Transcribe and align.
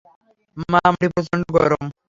মা, 0.71 0.79
মাটি 0.85 1.07
প্রচন্ড 1.13 1.43
গরম। 1.55 1.85